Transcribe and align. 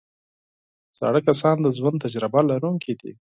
زاړه 0.97 1.19
کسان 1.27 1.57
د 1.61 1.67
ژوند 1.77 2.01
تجربه 2.05 2.39
لرونکي 2.51 2.93
دي 3.01 3.11